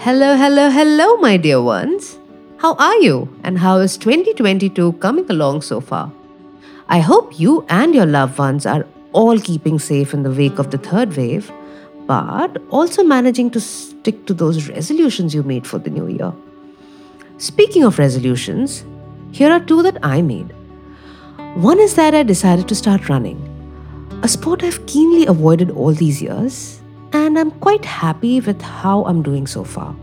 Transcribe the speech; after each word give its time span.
Hello, 0.00 0.36
hello, 0.36 0.70
hello, 0.70 1.16
my 1.16 1.36
dear 1.36 1.60
ones. 1.60 2.20
How 2.58 2.74
are 2.74 2.98
you? 2.98 3.28
And 3.42 3.58
how 3.58 3.78
is 3.78 3.96
2022 3.96 4.92
coming 5.04 5.28
along 5.28 5.62
so 5.62 5.80
far? 5.80 6.12
I 6.88 7.00
hope 7.00 7.40
you 7.40 7.66
and 7.68 7.92
your 7.92 8.06
loved 8.06 8.38
ones 8.38 8.64
are 8.64 8.86
all 9.12 9.40
keeping 9.40 9.80
safe 9.80 10.14
in 10.14 10.22
the 10.22 10.30
wake 10.30 10.60
of 10.60 10.70
the 10.70 10.78
third 10.78 11.16
wave, 11.16 11.50
but 12.06 12.62
also 12.70 13.02
managing 13.02 13.50
to 13.50 13.60
stick 13.60 14.24
to 14.26 14.34
those 14.34 14.68
resolutions 14.68 15.34
you 15.34 15.42
made 15.42 15.66
for 15.66 15.80
the 15.80 15.90
new 15.90 16.06
year. 16.06 16.32
Speaking 17.38 17.82
of 17.82 17.98
resolutions, 17.98 18.84
here 19.32 19.50
are 19.50 19.58
two 19.58 19.82
that 19.82 19.98
I 20.04 20.22
made. 20.22 20.54
One 21.56 21.80
is 21.80 21.96
that 21.96 22.14
I 22.14 22.22
decided 22.22 22.68
to 22.68 22.76
start 22.76 23.08
running, 23.08 23.42
a 24.22 24.28
sport 24.28 24.62
I've 24.62 24.86
keenly 24.86 25.26
avoided 25.26 25.72
all 25.72 25.92
these 25.92 26.22
years, 26.22 26.80
and 27.12 27.38
I'm 27.38 27.50
quite 27.50 27.84
happy 27.84 28.40
with 28.40 28.60
how 28.62 29.04
I'm 29.04 29.22
doing 29.22 29.46
so 29.46 29.64
far. 29.64 29.94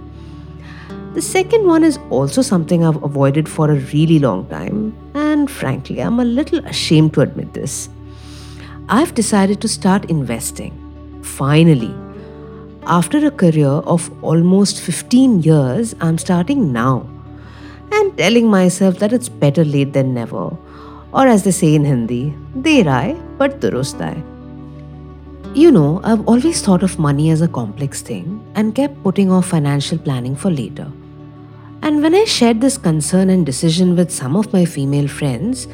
The 1.14 1.22
second 1.22 1.66
one 1.66 1.84
is 1.84 1.98
also 2.10 2.42
something 2.42 2.84
I've 2.84 3.02
avoided 3.02 3.48
for 3.48 3.72
a 3.72 3.76
really 3.94 4.20
long 4.20 4.48
time, 4.48 4.96
and 5.14 5.50
frankly, 5.50 6.02
I'm 6.02 6.20
a 6.20 6.26
little 6.26 6.60
ashamed 6.66 7.14
to 7.14 7.22
admit 7.22 7.54
this. 7.54 7.90
I've 8.90 9.16
decided 9.16 9.62
to 9.62 9.68
start 9.68 10.10
investing. 10.12 10.74
Finally. 11.24 11.94
After 12.86 13.26
a 13.26 13.32
career 13.32 13.68
of 13.68 14.12
almost 14.24 14.82
15 14.82 15.42
years, 15.42 15.96
I'm 16.02 16.18
starting 16.18 16.72
now 16.72 17.10
and 17.92 18.18
telling 18.18 18.48
myself 18.48 19.00
that 19.00 19.14
it's 19.14 19.30
better 19.30 19.66
late 19.66 19.94
than 19.94 20.14
never. 20.14 20.56
Or 21.14 21.28
as 21.28 21.44
they 21.44 21.52
say 21.52 21.74
in 21.74 21.86
Hindi, 21.86 22.36
der 22.62 22.84
aaye, 22.84 23.38
but 23.38 23.60
aaye. 23.62 24.35
You 25.54 25.72
know, 25.72 26.02
I've 26.04 26.28
always 26.28 26.62
thought 26.62 26.84
of 26.84 27.00
money 27.00 27.30
as 27.30 27.42
a 27.42 27.48
complex 27.48 28.02
thing 28.02 28.46
and 28.56 28.76
kept 28.76 29.02
putting 29.04 29.32
off 29.32 29.48
financial 29.48 29.98
planning 29.98 30.36
for 30.36 30.50
later. 30.50 30.92
And 31.82 32.02
when 32.02 32.16
I 32.16 32.26
shared 32.26 32.62
this 32.62 32.78
concern 32.78 33.30
and 33.30 33.46
decision 33.46 33.96
with 33.96 34.12
some 34.12 34.36
of 34.36 34.52
my 34.52 34.66
female 34.66 35.08
friends, 35.08 35.68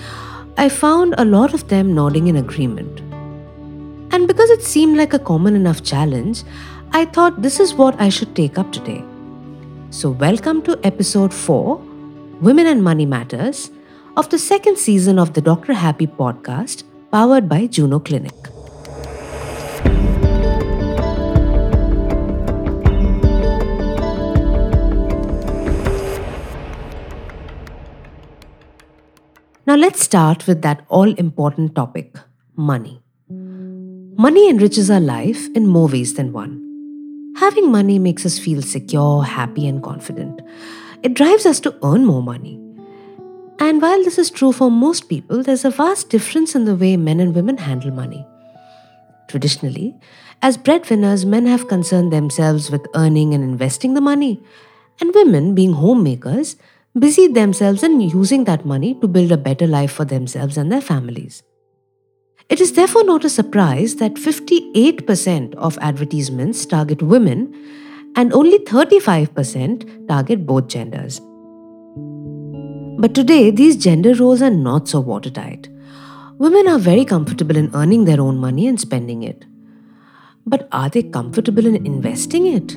I 0.58 0.70
found 0.70 1.16
a 1.18 1.26
lot 1.26 1.54
of 1.54 1.68
them 1.68 1.95
nodding 1.95 2.28
in 2.28 2.36
agreement. 2.36 3.00
And 4.14 4.28
because 4.28 4.50
it 4.50 4.62
seemed 4.62 4.98
like 4.98 5.14
a 5.14 5.20
common 5.20 5.56
enough 5.56 5.84
challenge, 5.84 6.44
I 6.92 7.06
thought 7.06 7.42
this 7.42 7.60
is 7.60 7.73
what 7.73 8.00
I 8.00 8.10
should 8.10 8.36
take 8.36 8.58
up 8.60 8.72
today. 8.72 9.04
So, 9.90 10.10
welcome 10.12 10.62
to 10.64 10.80
episode 10.84 11.34
4 11.34 11.78
Women 12.42 12.67
and 12.67 12.84
Money 12.84 13.06
Matters 13.06 13.72
of 14.17 14.30
the 14.30 14.38
second 14.38 14.78
season 14.78 15.17
of 15.17 15.34
the 15.34 15.42
Dr. 15.42 15.73
Happy 15.73 16.08
podcast 16.08 16.84
powered 17.12 17.48
by 17.48 17.67
Juno 17.67 18.00
Clinic. 18.00 18.34
Now, 29.67 29.76
let's 29.76 30.02
start 30.02 30.48
with 30.48 30.64
that 30.64 30.84
all 30.90 31.14
important 31.14 31.76
topic 31.76 32.16
money. 32.56 33.02
Money 33.30 34.50
enriches 34.50 34.90
our 34.90 35.00
life 35.00 35.48
in 35.56 35.67
more 35.67 35.88
ways 35.88 36.16
than 36.16 36.34
one. 36.34 36.58
Having 37.38 37.72
money 37.72 38.00
makes 38.00 38.26
us 38.26 38.39
feel 38.39 38.64
secure, 38.64 39.23
happy, 39.23 39.67
and 39.67 39.84
confident. 39.84 40.42
It 41.04 41.14
drives 41.14 41.45
us 41.45 41.59
to 41.62 41.78
earn 41.84 42.06
more 42.06 42.23
money. 42.23 42.59
And 43.59 43.82
while 43.82 44.04
this 44.04 44.17
is 44.17 44.32
true 44.32 44.52
for 44.52 44.72
most 44.72 45.08
people, 45.08 45.44
there's 45.44 45.64
a 45.64 45.70
vast 45.70 46.09
difference 46.09 46.56
in 46.56 46.66
the 46.66 46.76
way 46.76 46.98
men 46.98 47.20
and 47.20 47.36
women 47.36 47.58
handle 47.58 47.92
money. 47.92 48.26
Traditionally, 49.28 49.95
as 50.42 50.58
breadwinners, 50.58 51.23
men 51.23 51.45
have 51.45 51.67
concerned 51.67 52.12
themselves 52.12 52.72
with 52.72 52.88
earning 52.95 53.36
and 53.36 53.44
investing 53.44 53.94
the 53.94 54.02
money, 54.02 54.42
and 55.00 55.14
women, 55.14 55.54
being 55.54 55.73
homemakers, 55.73 56.56
busied 56.97 57.36
themselves 57.36 57.84
in 57.84 58.02
using 58.02 58.44
that 58.45 58.66
money 58.66 58.95
to 58.95 59.08
build 59.08 59.31
a 59.31 59.38
better 59.38 59.67
life 59.67 59.92
for 59.92 60.06
themselves 60.06 60.58
and 60.58 60.72
their 60.72 60.81
families. 60.81 61.44
It 62.49 62.60
is 62.60 62.73
therefore 62.73 63.05
not 63.05 63.23
a 63.23 63.30
surprise 63.30 63.95
that 63.95 64.16
58% 64.16 65.55
of 65.55 65.77
advertisements 65.80 66.66
target 66.66 67.02
women 67.02 67.55
and 68.17 68.33
only 68.33 68.60
35% 68.60 70.08
target 70.10 70.45
both 70.45 70.67
genders. 70.67 71.21
But 72.99 73.16
today, 73.16 73.52
these 73.52 73.77
gender 73.77 74.14
roles 74.14 74.42
are 74.42 74.52
not 74.52 74.89
so 74.89 74.99
watertight. 74.99 75.70
Women 76.39 76.67
are 76.67 76.77
very 76.77 77.05
comfortable 77.05 77.55
in 77.55 77.73
earning 77.73 78.05
their 78.05 78.20
own 78.20 78.37
money 78.37 78.67
and 78.67 78.80
spending 78.80 79.23
it. 79.23 79.45
But 80.45 80.67
are 80.71 80.89
they 80.89 81.04
comfortable 81.04 81.66
in 81.66 81.86
investing 81.86 82.48
it? 82.48 82.67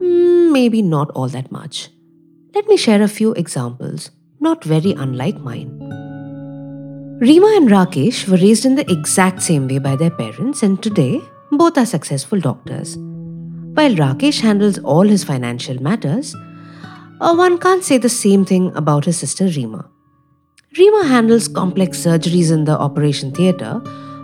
Mm, 0.00 0.52
maybe 0.52 0.82
not 0.82 1.10
all 1.12 1.28
that 1.28 1.50
much. 1.50 1.88
Let 2.54 2.68
me 2.68 2.76
share 2.76 3.02
a 3.02 3.08
few 3.08 3.32
examples, 3.32 4.12
not 4.38 4.62
very 4.62 4.92
unlike 4.92 5.38
mine. 5.40 5.76
Rima 7.20 7.52
and 7.56 7.68
Rakesh 7.68 8.28
were 8.28 8.36
raised 8.36 8.64
in 8.64 8.76
the 8.76 8.88
exact 8.88 9.42
same 9.42 9.66
way 9.66 9.78
by 9.78 9.96
their 9.96 10.12
parents, 10.12 10.62
and 10.62 10.80
today 10.80 11.20
both 11.50 11.76
are 11.76 11.84
successful 11.84 12.38
doctors. 12.38 12.96
While 12.96 13.96
Rakesh 13.96 14.40
handles 14.40 14.78
all 14.78 15.02
his 15.02 15.24
financial 15.24 15.82
matters, 15.82 16.32
uh, 17.20 17.34
one 17.34 17.58
can't 17.58 17.82
say 17.82 17.98
the 17.98 18.08
same 18.08 18.44
thing 18.44 18.70
about 18.76 19.06
his 19.06 19.18
sister 19.18 19.46
Rima. 19.46 19.90
Rima 20.78 21.08
handles 21.08 21.48
complex 21.48 21.98
surgeries 21.98 22.52
in 22.52 22.66
the 22.66 22.78
operation 22.78 23.32
theatre, 23.32 23.80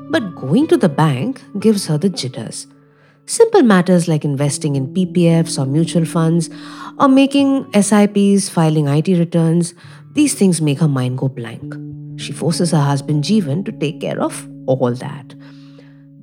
but 0.08 0.36
going 0.36 0.68
to 0.68 0.76
the 0.76 0.88
bank 0.88 1.42
gives 1.58 1.88
her 1.88 1.98
the 1.98 2.08
jitters. 2.08 2.68
Simple 3.30 3.62
matters 3.62 4.08
like 4.08 4.24
investing 4.24 4.74
in 4.74 4.92
PPFs 4.92 5.56
or 5.56 5.64
mutual 5.64 6.04
funds 6.04 6.50
or 7.00 7.08
making 7.08 7.66
SIPs, 7.72 8.50
filing 8.50 8.86
IT 8.86 9.08
returns, 9.08 9.74
these 10.12 10.34
things 10.34 10.60
make 10.60 10.80
her 10.80 10.88
mind 10.88 11.16
go 11.16 11.28
blank. 11.28 11.74
She 12.20 12.32
forces 12.32 12.72
her 12.72 12.80
husband 12.80 13.24
Jeevan 13.24 13.64
to 13.64 13.72
take 13.72 14.02
care 14.02 14.20
of 14.20 14.46
all 14.66 14.92
that. 14.92 15.28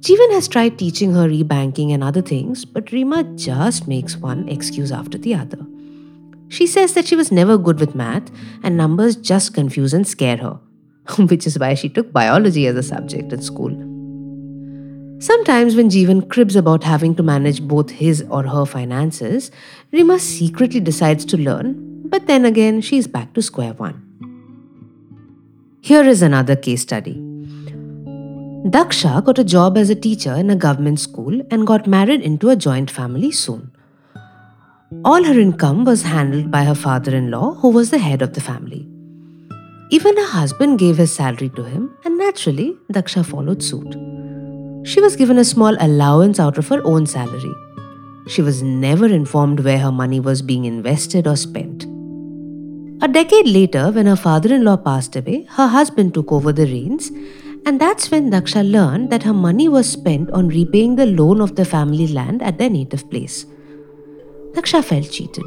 Jeevan 0.01 0.31
has 0.33 0.47
tried 0.47 0.77
teaching 0.77 1.13
her 1.13 1.27
rebanking 1.27 1.91
and 1.91 2.03
other 2.03 2.21
things, 2.21 2.63
but 2.63 2.91
Rima 2.91 3.23
just 3.35 3.87
makes 3.87 4.15
one 4.15 4.47
excuse 4.47 4.91
after 4.91 5.17
the 5.17 5.33
other. 5.33 5.65
She 6.49 6.67
says 6.67 6.93
that 6.93 7.07
she 7.07 7.15
was 7.15 7.31
never 7.31 7.57
good 7.57 7.79
with 7.79 7.95
math 7.95 8.29
and 8.63 8.77
numbers 8.77 9.15
just 9.15 9.55
confuse 9.55 9.93
and 9.93 10.07
scare 10.07 10.37
her, 10.37 10.59
which 11.17 11.47
is 11.47 11.57
why 11.57 11.73
she 11.73 11.89
took 11.89 12.13
biology 12.13 12.67
as 12.67 12.75
a 12.75 12.83
subject 12.83 13.33
at 13.33 13.43
school. 13.43 13.86
Sometimes, 15.19 15.75
when 15.75 15.89
Jeevan 15.89 16.29
cribs 16.29 16.55
about 16.55 16.83
having 16.83 17.15
to 17.15 17.23
manage 17.23 17.61
both 17.61 17.89
his 17.89 18.23
or 18.29 18.43
her 18.43 18.65
finances, 18.65 19.49
Rima 19.91 20.19
secretly 20.19 20.79
decides 20.79 21.25
to 21.25 21.37
learn, 21.37 22.03
but 22.05 22.27
then 22.27 22.45
again, 22.45 22.81
she's 22.81 23.07
back 23.07 23.33
to 23.33 23.41
square 23.41 23.73
one. 23.73 24.03
Here 25.81 26.03
is 26.03 26.21
another 26.21 26.55
case 26.55 26.83
study. 26.83 27.15
Daksha 28.75 29.23
got 29.23 29.39
a 29.39 29.43
job 29.43 29.77
as 29.77 29.89
a 29.89 29.95
teacher 29.95 30.33
in 30.33 30.51
a 30.51 30.55
government 30.55 30.99
school 30.99 31.41
and 31.49 31.65
got 31.65 31.87
married 31.87 32.21
into 32.21 32.49
a 32.49 32.55
joint 32.55 32.91
family 32.91 33.31
soon. 33.31 33.71
All 35.03 35.23
her 35.23 35.39
income 35.39 35.83
was 35.83 36.03
handled 36.03 36.51
by 36.51 36.63
her 36.63 36.75
father 36.75 37.15
in 37.15 37.31
law, 37.31 37.55
who 37.55 37.69
was 37.69 37.89
the 37.89 37.97
head 37.97 38.21
of 38.21 38.33
the 38.33 38.41
family. 38.41 38.87
Even 39.89 40.15
her 40.17 40.27
husband 40.27 40.77
gave 40.77 40.97
his 40.97 41.11
salary 41.11 41.49
to 41.49 41.63
him, 41.63 41.97
and 42.05 42.17
naturally, 42.17 42.77
Daksha 42.91 43.25
followed 43.25 43.63
suit. 43.63 43.95
She 44.83 45.01
was 45.01 45.15
given 45.15 45.37
a 45.37 45.43
small 45.43 45.75
allowance 45.79 46.39
out 46.39 46.57
of 46.57 46.67
her 46.69 46.81
own 46.85 47.05
salary. 47.05 47.53
She 48.27 48.41
was 48.41 48.61
never 48.61 49.05
informed 49.05 49.61
where 49.61 49.79
her 49.79 49.91
money 49.91 50.19
was 50.19 50.41
being 50.41 50.65
invested 50.65 51.27
or 51.27 51.35
spent. 51.35 51.85
A 53.01 53.07
decade 53.07 53.47
later, 53.47 53.91
when 53.91 54.05
her 54.05 54.15
father 54.15 54.53
in 54.53 54.63
law 54.63 54.75
passed 54.75 55.15
away, 55.15 55.45
her 55.51 55.67
husband 55.67 56.13
took 56.13 56.31
over 56.31 56.51
the 56.51 56.65
reins, 56.65 57.11
and 57.65 57.79
that's 57.79 58.09
when 58.09 58.31
Daksha 58.31 58.69
learned 58.69 59.11
that 59.11 59.23
her 59.23 59.33
money 59.33 59.69
was 59.69 59.89
spent 59.89 60.31
on 60.31 60.47
repaying 60.47 60.95
the 60.95 61.05
loan 61.05 61.41
of 61.41 61.55
the 61.55 61.65
family 61.65 62.07
land 62.07 62.41
at 62.41 62.57
their 62.57 62.69
native 62.69 63.09
place. 63.09 63.45
Daksha 64.53 64.83
felt 64.83 65.11
cheated. 65.11 65.45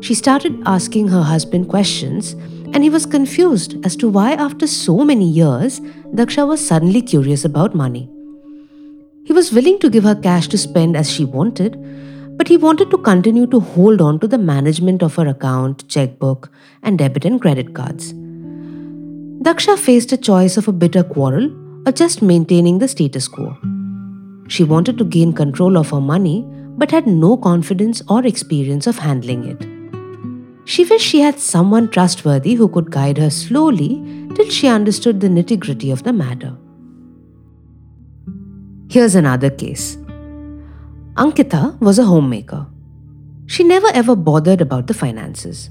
She 0.00 0.14
started 0.14 0.62
asking 0.64 1.08
her 1.08 1.22
husband 1.22 1.68
questions, 1.68 2.32
and 2.72 2.84
he 2.84 2.90
was 2.90 3.04
confused 3.04 3.84
as 3.84 3.96
to 3.96 4.08
why, 4.08 4.32
after 4.32 4.66
so 4.66 5.04
many 5.04 5.28
years, 5.28 5.80
Daksha 6.14 6.46
was 6.46 6.64
suddenly 6.64 7.02
curious 7.02 7.44
about 7.44 7.74
money. 7.74 8.08
He 9.24 9.32
was 9.32 9.52
willing 9.52 9.78
to 9.80 9.90
give 9.90 10.04
her 10.04 10.14
cash 10.14 10.48
to 10.48 10.58
spend 10.58 10.96
as 10.96 11.10
she 11.10 11.24
wanted, 11.24 11.76
but 12.36 12.48
he 12.48 12.56
wanted 12.56 12.90
to 12.90 12.98
continue 12.98 13.46
to 13.48 13.60
hold 13.60 14.00
on 14.00 14.18
to 14.20 14.26
the 14.26 14.38
management 14.38 15.02
of 15.02 15.14
her 15.16 15.28
account, 15.28 15.86
checkbook, 15.88 16.50
and 16.82 16.98
debit 16.98 17.24
and 17.24 17.40
credit 17.40 17.74
cards. 17.74 18.12
Daksha 19.42 19.78
faced 19.78 20.12
a 20.12 20.16
choice 20.16 20.56
of 20.56 20.68
a 20.68 20.72
bitter 20.72 21.02
quarrel 21.02 21.50
or 21.86 21.92
just 21.92 22.22
maintaining 22.22 22.78
the 22.78 22.88
status 22.88 23.28
quo. 23.28 23.56
She 24.48 24.64
wanted 24.64 24.98
to 24.98 25.04
gain 25.04 25.32
control 25.32 25.76
of 25.76 25.90
her 25.90 26.00
money 26.00 26.46
but 26.76 26.90
had 26.90 27.06
no 27.06 27.36
confidence 27.36 28.02
or 28.08 28.26
experience 28.26 28.86
of 28.86 28.98
handling 28.98 29.44
it. 29.44 29.66
She 30.66 30.84
wished 30.84 31.06
she 31.06 31.20
had 31.20 31.38
someone 31.38 31.90
trustworthy 31.90 32.54
who 32.54 32.68
could 32.68 32.90
guide 32.90 33.18
her 33.18 33.30
slowly 33.30 34.02
till 34.34 34.48
she 34.48 34.66
understood 34.66 35.20
the 35.20 35.28
nitty 35.28 35.58
gritty 35.58 35.90
of 35.90 36.04
the 36.04 36.12
matter. 36.12 36.56
Here's 38.92 39.14
another 39.14 39.50
case. 39.50 39.96
Ankita 41.14 41.80
was 41.80 42.00
a 42.00 42.04
homemaker. 42.06 42.66
She 43.46 43.62
never 43.62 43.86
ever 43.94 44.16
bothered 44.16 44.60
about 44.60 44.88
the 44.88 44.94
finances. 44.94 45.70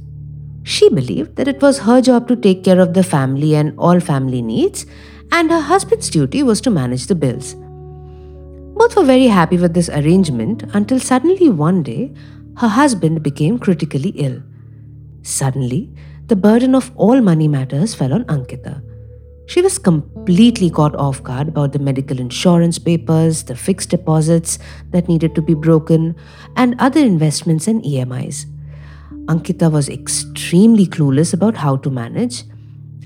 She 0.63 0.87
believed 0.87 1.35
that 1.35 1.49
it 1.49 1.61
was 1.61 1.79
her 1.79 1.99
job 2.01 2.29
to 2.29 2.37
take 2.37 2.63
care 2.63 2.79
of 2.79 2.93
the 2.93 3.03
family 3.03 3.55
and 3.55 3.77
all 3.77 3.99
family 3.99 4.41
needs, 4.41 4.85
and 5.33 5.51
her 5.51 5.59
husband's 5.59 6.09
duty 6.09 6.43
was 6.43 6.61
to 6.61 6.69
manage 6.69 7.07
the 7.07 7.15
bills. 7.15 7.55
Both 8.79 8.95
were 8.95 9.03
very 9.03 9.27
happy 9.27 9.57
with 9.57 9.73
this 9.73 9.89
arrangement 9.89 10.63
until 10.73 11.01
suddenly 11.01 11.49
one 11.49 11.83
day 11.83 12.13
her 12.55 12.69
husband 12.69 13.21
became 13.21 13.59
critically 13.59 14.11
ill. 14.11 14.41
Suddenly, 15.23 15.93
the 16.27 16.37
burden 16.37 16.73
of 16.73 16.89
all 16.95 17.19
money 17.19 17.49
matters 17.49 17.93
fell 17.93 18.13
on 18.13 18.23
Ankita. 18.35 18.81
She 19.49 19.63
was 19.63 19.79
completely 19.79 20.69
caught 20.69 20.93
off 20.93 21.23
guard 21.23 21.47
about 21.47 21.73
the 21.73 21.79
medical 21.79 22.19
insurance 22.19 22.77
papers, 22.77 23.45
the 23.45 23.55
fixed 23.55 23.89
deposits 23.89 24.59
that 24.91 25.07
needed 25.07 25.33
to 25.33 25.41
be 25.41 25.55
broken, 25.55 26.15
and 26.55 26.75
other 26.77 26.99
investments 26.99 27.67
and 27.67 27.83
EMIs. 27.83 28.45
Ankita 29.25 29.71
was 29.71 29.89
extremely 29.89 30.85
clueless 30.85 31.33
about 31.33 31.57
how 31.57 31.77
to 31.77 31.89
manage, 31.89 32.43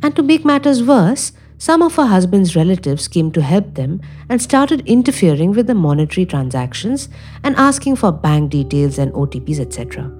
and 0.01 0.13
to 0.17 0.21
make 0.21 0.43
matters 0.43 0.83
worse, 0.83 1.31
some 1.59 1.81
of 1.81 1.95
her 1.95 2.07
husband's 2.07 2.57
relatives 2.57 3.07
came 3.07 3.31
to 3.31 3.41
help 3.41 3.75
them 3.75 4.01
and 4.27 4.41
started 4.41 4.85
interfering 4.85 5.51
with 5.51 5.67
the 5.67 5.73
monetary 5.73 6.25
transactions 6.25 7.07
and 7.45 7.55
asking 7.55 7.95
for 7.95 8.11
bank 8.11 8.51
details 8.51 8.97
and 8.97 9.13
OTPs, 9.13 9.61
etc. 9.61 10.11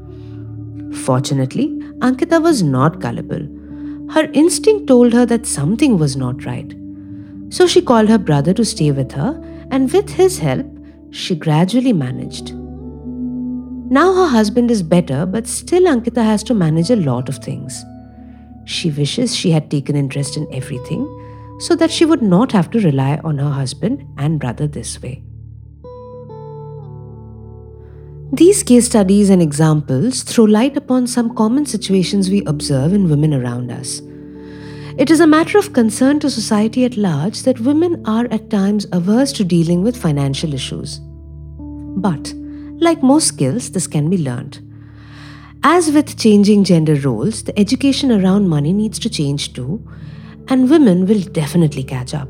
Fortunately, 1.04 1.68
Ankita 2.00 2.42
was 2.42 2.64
not 2.64 3.02
gullible. 3.02 3.46
Her 4.12 4.30
instinct 4.34 4.88
told 4.88 5.14
her 5.14 5.26
that 5.26 5.46
something 5.46 5.98
was 5.98 6.16
not 6.16 6.46
right. 6.46 6.76
So 7.50 7.68
she 7.68 7.82
called 7.82 8.10
her 8.10 8.18
brother 8.18 8.54
to 8.54 8.66
stay 8.66 8.92
with 8.92 9.12
her, 9.14 9.42
and 9.72 9.92
with 9.92 10.10
his 10.10 10.40
help, 10.40 10.66
she 11.12 11.36
gradually 11.36 11.94
managed. 11.94 12.54
Now 13.90 14.14
her 14.14 14.28
husband 14.28 14.72
is 14.72 14.82
better, 14.82 15.26
but 15.26 15.48
still 15.48 15.84
Ankita 15.84 16.24
has 16.24 16.44
to 16.44 16.54
manage 16.54 16.90
a 16.90 16.96
lot 16.96 17.30
of 17.30 17.38
things. 17.38 17.84
She 18.66 18.90
wishes 18.90 19.36
she 19.36 19.52
had 19.52 19.70
taken 19.70 19.96
interest 19.96 20.38
in 20.38 20.52
everything 20.54 21.06
so 21.60 21.76
that 21.76 21.92
she 21.92 22.06
would 22.06 22.22
not 22.22 22.52
have 22.52 22.72
to 22.72 22.80
rely 22.80 23.20
on 23.24 23.38
her 23.38 23.52
husband 23.52 24.08
and 24.18 24.40
brother 24.40 24.68
this 24.68 25.02
way. 25.02 25.22
These 28.34 28.64
case 28.64 28.88
studies 28.88 29.30
and 29.30 29.44
examples 29.44 30.24
throw 30.24 30.46
light 30.46 30.76
upon 30.76 31.06
some 31.06 31.36
common 31.36 31.68
situations 31.68 32.32
we 32.32 32.44
observe 32.46 32.92
in 32.92 33.08
women 33.08 33.32
around 33.32 33.72
us. 33.72 34.02
It 34.98 35.12
is 35.12 35.20
a 35.20 35.28
matter 35.28 35.60
of 35.60 35.74
concern 35.74 36.20
to 36.22 36.32
society 36.32 36.84
at 36.84 36.98
large 36.98 37.44
that 37.44 37.60
women 37.60 38.02
are 38.08 38.26
at 38.32 38.50
times 38.50 38.88
averse 38.92 39.34
to 39.34 39.44
dealing 39.44 39.84
with 39.84 39.96
financial 39.96 40.52
issues. 40.52 41.00
But, 41.60 42.34
like 42.80 43.04
most 43.04 43.28
skills, 43.28 43.70
this 43.70 43.86
can 43.86 44.10
be 44.10 44.18
learned. 44.18 44.68
As 45.62 45.92
with 45.92 46.18
changing 46.18 46.64
gender 46.64 46.96
roles, 46.96 47.44
the 47.44 47.58
education 47.60 48.12
around 48.12 48.50
money 48.50 48.74
needs 48.74 48.98
to 49.00 49.12
change 49.12 49.54
too, 49.54 49.88
and 50.48 50.72
women 50.72 51.06
will 51.06 51.22
definitely 51.22 51.84
catch 51.84 52.16
up. 52.16 52.30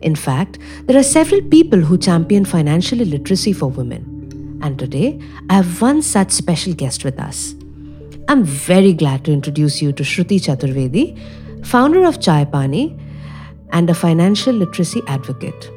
In 0.00 0.14
fact, 0.14 0.60
there 0.84 0.96
are 0.96 1.02
several 1.02 1.42
people 1.42 1.80
who 1.80 1.98
champion 1.98 2.44
financial 2.44 3.00
illiteracy 3.00 3.52
for 3.52 3.68
women. 3.68 4.17
And 4.62 4.78
today, 4.78 5.20
I 5.48 5.54
have 5.54 5.80
one 5.80 6.02
such 6.02 6.32
special 6.32 6.74
guest 6.74 7.04
with 7.04 7.18
us. 7.18 7.54
I'm 8.28 8.44
very 8.44 8.92
glad 8.92 9.24
to 9.24 9.32
introduce 9.32 9.80
you 9.80 9.92
to 9.92 10.02
Shruti 10.02 10.38
Chaturvedi, 10.38 11.18
founder 11.66 12.04
of 12.04 12.18
ChaiPaani 12.18 12.98
and 13.72 13.88
a 13.88 13.94
financial 13.94 14.54
literacy 14.54 15.02
advocate. 15.06 15.70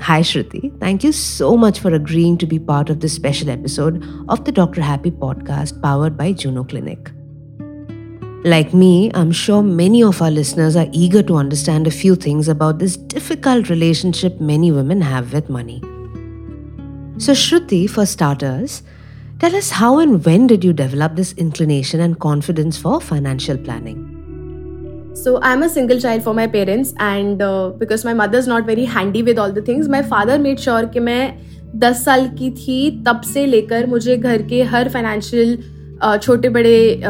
Hi, 0.00 0.20
Shruti. 0.20 0.78
Thank 0.78 1.02
you 1.02 1.10
so 1.10 1.56
much 1.56 1.80
for 1.80 1.92
agreeing 1.92 2.36
to 2.38 2.46
be 2.46 2.58
part 2.58 2.90
of 2.90 3.00
this 3.00 3.14
special 3.14 3.50
episode 3.50 4.04
of 4.28 4.44
the 4.44 4.52
Dr. 4.52 4.82
Happy 4.82 5.10
podcast 5.10 5.80
powered 5.80 6.16
by 6.16 6.32
Juno 6.32 6.64
Clinic. 6.64 7.10
Like 8.44 8.72
me, 8.72 9.10
I'm 9.14 9.32
sure 9.32 9.62
many 9.62 10.04
of 10.04 10.22
our 10.22 10.30
listeners 10.30 10.76
are 10.76 10.86
eager 10.92 11.22
to 11.22 11.36
understand 11.36 11.86
a 11.86 11.90
few 11.90 12.14
things 12.14 12.46
about 12.46 12.78
this 12.78 12.96
difficult 12.96 13.70
relationship 13.70 14.40
many 14.40 14.70
women 14.70 15.00
have 15.00 15.32
with 15.32 15.48
money. 15.48 15.82
So, 17.17 17.33
Shruti, 17.33 17.89
for 17.89 18.05
starters, 18.05 18.83
tell 19.39 19.55
us 19.55 19.69
how 19.71 19.99
and 19.99 20.25
when 20.25 20.47
did 20.47 20.63
you 20.63 20.73
develop 20.73 21.15
this 21.15 21.33
inclination 21.33 21.99
and 21.99 22.19
confidence 22.19 22.77
for 22.77 22.99
financial 22.99 23.57
planning? 23.57 24.07
So, 25.13 25.39
I'm 25.41 25.61
a 25.63 25.69
single 25.69 25.99
child 25.99 26.23
for 26.23 26.33
my 26.33 26.47
parents, 26.47 26.93
and 26.97 27.41
uh, 27.41 27.69
because 27.77 28.05
my 28.05 28.13
mother's 28.13 28.47
not 28.47 28.65
very 28.65 28.85
handy 28.85 29.21
with 29.21 29.37
all 29.37 29.51
the 29.51 29.61
things, 29.61 29.87
my 29.87 30.01
father 30.01 30.39
made 30.39 30.59
sure 30.59 30.87
कि 30.87 30.99
मैं 30.99 31.23
10 31.79 32.03
साल 32.03 32.27
की 32.39 32.49
थी 32.51 32.79
तब 33.05 33.21
से 33.33 33.45
लेकर 33.45 33.85
मुझे 33.87 34.17
घर 34.17 34.41
के 34.47 34.63
हर 34.71 34.89
फाइनेंशियल 34.89 35.57
छोटे 36.23 36.49
बड़े 36.49 37.01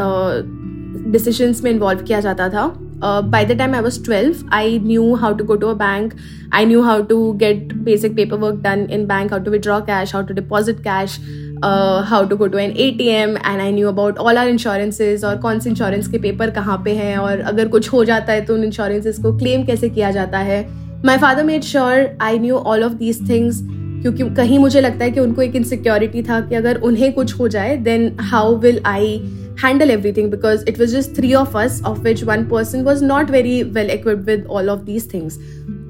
डिसीजंस 1.12 1.62
में 1.64 1.70
इन्वॉल्व 1.70 2.02
किया 2.02 2.20
जाता 2.20 2.48
था 2.48 2.66
by 2.99 3.43
the 3.45 3.55
time 3.55 3.73
I 3.73 3.81
was 3.81 3.97
12, 4.01 4.43
I 4.49 4.77
knew 4.79 5.15
how 5.15 5.33
to 5.33 5.43
go 5.43 5.55
to 5.55 5.67
a 5.67 5.75
bank. 5.75 6.15
I 6.51 6.65
knew 6.65 6.83
how 6.83 7.01
to 7.03 7.35
get 7.35 7.83
basic 7.83 8.15
paperwork 8.15 8.61
done 8.61 8.89
in 8.89 9.05
bank, 9.05 9.31
how 9.31 9.39
to 9.39 9.51
withdraw 9.51 9.81
cash, 9.81 10.11
how 10.11 10.21
to 10.21 10.33
deposit 10.33 10.83
cash, 10.83 11.19
uh, 11.61 12.01
how 12.03 12.25
to 12.25 12.35
go 12.35 12.47
to 12.47 12.57
an 12.57 12.73
ATM, 12.73 13.39
and 13.43 13.61
I 13.61 13.71
knew 13.71 13.87
about 13.89 14.17
all 14.17 14.37
our 14.37 14.49
insurances 14.49 15.23
और 15.23 15.37
कौन 15.41 15.59
से 15.59 15.69
insurance 15.69 16.07
के 16.07 16.17
paper 16.19 16.51
कहाँ 16.51 16.81
पे 16.85 16.95
हैं 16.95 17.17
और 17.17 17.39
अगर 17.53 17.67
कुछ 17.67 17.91
हो 17.93 18.03
जाता 18.05 18.33
है 18.33 18.45
तो 18.45 18.53
उन 18.53 18.63
इंश्योरेंसेस 18.63 19.19
को 19.19 19.37
क्लेम 19.37 19.65
कैसे 19.65 19.89
किया 19.89 20.11
जाता 20.11 20.39
है 20.49 20.61
my 21.05 21.17
father 21.17 21.43
made 21.43 21.63
sure 21.63 22.09
I 22.21 22.39
knew 22.39 22.55
all 22.55 22.83
of 22.83 22.93
these 22.93 23.29
things 23.29 23.61
क्योंकि 24.01 24.35
कहीं 24.35 24.59
मुझे 24.59 24.81
लगता 24.81 25.05
है 25.05 25.11
कि 25.11 25.19
उनको 25.19 25.41
एक 25.41 25.55
इनसिक्योरिटी 25.55 26.21
था 26.23 26.39
कि 26.41 26.55
अगर 26.55 26.79
उन्हें 26.87 27.11
कुछ 27.13 27.33
हो 27.39 27.47
जाए 27.47 27.75
then 27.87 28.15
how 28.21 28.55
will 28.59 28.81
I 28.85 29.19
handle 29.61 29.91
everything 29.91 30.29
because 30.29 30.63
it 30.71 30.77
was 30.77 30.91
just 30.93 31.15
three 31.15 31.33
of 31.35 31.55
us, 31.55 31.77
of 31.83 32.03
which 32.07 32.23
one 32.23 32.43
person 32.49 32.83
was 32.83 33.01
not 33.01 33.31
very 33.35 33.55
well 33.77 33.89
equipped 33.89 34.25
with 34.31 34.45
all 34.47 34.69
of 34.69 34.85
these 34.89 35.07
things. 35.13 35.39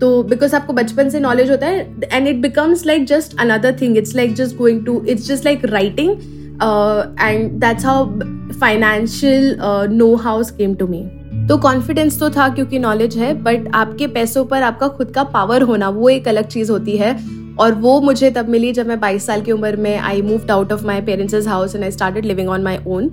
तो 0.01 0.23
बिकॉज़ 0.23 0.55
आपको 0.55 0.73
बचपन 0.73 1.09
से 1.09 1.19
नॉलेज 1.19 1.51
होता 1.51 1.67
है 1.67 1.79
and 2.13 2.27
it 2.27 2.41
becomes 2.41 2.85
like 2.85 3.05
just 3.07 3.39
another 3.39 3.77
thing 3.81 3.97
it's 3.97 4.15
like 4.15 4.33
just 4.35 4.57
going 4.57 4.85
to 4.85 5.01
it's 5.09 5.27
just 5.27 5.45
like 5.45 5.65
writing 5.65 6.11
and 7.21 7.51
that's 7.61 7.85
how 7.85 8.05
financial 8.59 9.55
know 9.91 10.13
how's 10.15 10.51
came 10.51 10.75
to 10.75 10.87
me 10.87 11.03
तो 11.47 11.57
confidence 11.57 12.19
तो 12.19 12.29
था 12.29 12.47
क्योंकि 12.49 12.79
नॉलेज 12.79 13.17
है 13.17 13.33
बट 13.43 13.67
आपके 13.73 14.07
पैसों 14.07 14.45
पर 14.45 14.63
आपका 14.63 14.87
खुद 14.87 15.11
का 15.11 15.23
पावर 15.23 15.61
होना, 15.61 15.89
वो 15.89 16.09
एक 16.09 16.27
अलग 16.27 16.47
चीज़ 16.47 16.71
होती 16.71 16.97
है। 16.97 17.17
और 17.59 17.73
वो 17.73 17.99
मुझे 18.01 18.29
तब 18.31 18.49
मिली 18.49 18.71
जब 18.73 18.87
मैं 18.87 18.99
22 19.01 19.25
साल 19.25 19.41
की 19.41 19.51
उम्र 19.51 19.75
में 19.75 19.97
I 19.97 20.21
move 20.21 20.51
out 20.51 20.71
of 20.71 20.85
my 20.85 21.01
parents 21.01 21.47
house 21.47 21.75
and 21.75 21.83
I 21.83 21.91
started 21.91 22.25
living 22.25 22.49
on 22.49 22.63
my 22.63 22.77
own 22.87 23.09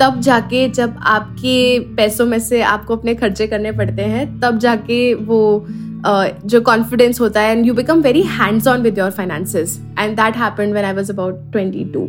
तब 0.00 0.20
जाके 0.20 0.68
जब 0.68 0.96
आपके 1.06 1.78
पैसों 1.96 2.26
में 2.26 2.38
से 2.38 2.60
आपको 2.62 2.96
अपने 2.96 3.14
खर्चे 3.14 3.46
करने 3.46 3.72
पड़ते 3.72 4.02
हैं 4.02 4.28
तब 4.40 4.58
जाके 4.58 4.98
वो 5.14 5.66
uh, 6.06 6.28
जो 6.44 6.60
कॉन्फिडेंस 6.60 7.20
होता 7.20 7.40
है 7.40 7.56
and 7.56 7.66
you 7.66 7.74
become 7.74 8.00
very 8.02 8.22
hands 8.22 8.68
on 8.68 8.82
with 8.82 8.98
your 8.98 9.10
finances 9.10 9.80
and 9.98 10.16
that 10.16 10.36
happened 10.36 10.72
when 10.72 10.84
I 10.84 10.92
was 10.92 11.10
about 11.10 11.40
22 11.56 12.06